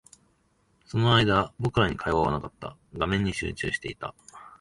[0.87, 2.75] その間、僕らに会話はなかった。
[2.97, 4.15] 画面に集中していた。